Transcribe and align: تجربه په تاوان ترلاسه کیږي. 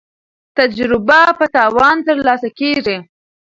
تجربه 0.57 1.21
په 1.39 1.45
تاوان 1.55 1.95
ترلاسه 2.07 2.49
کیږي. 2.59 2.97